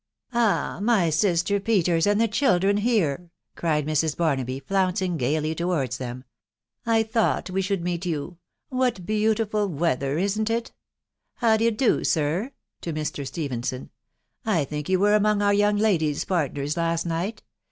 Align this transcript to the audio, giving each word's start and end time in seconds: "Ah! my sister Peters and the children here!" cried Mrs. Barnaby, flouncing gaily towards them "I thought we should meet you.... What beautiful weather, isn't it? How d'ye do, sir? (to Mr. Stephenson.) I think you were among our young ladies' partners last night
"Ah! 0.33 0.79
my 0.81 1.11
sister 1.11 1.59
Peters 1.59 2.07
and 2.07 2.19
the 2.19 2.27
children 2.27 2.77
here!" 2.77 3.29
cried 3.55 3.85
Mrs. 3.85 4.17
Barnaby, 4.17 4.59
flouncing 4.59 5.15
gaily 5.15 5.53
towards 5.53 5.99
them 5.99 6.23
"I 6.87 7.03
thought 7.03 7.51
we 7.51 7.61
should 7.61 7.83
meet 7.83 8.07
you.... 8.07 8.39
What 8.69 9.05
beautiful 9.05 9.69
weather, 9.69 10.17
isn't 10.17 10.49
it? 10.49 10.71
How 11.35 11.55
d'ye 11.55 11.69
do, 11.69 12.03
sir? 12.03 12.51
(to 12.81 12.91
Mr. 12.91 13.27
Stephenson.) 13.27 13.91
I 14.43 14.65
think 14.65 14.89
you 14.89 14.97
were 14.97 15.13
among 15.13 15.43
our 15.43 15.53
young 15.53 15.77
ladies' 15.77 16.25
partners 16.25 16.75
last 16.77 17.05
night 17.05 17.43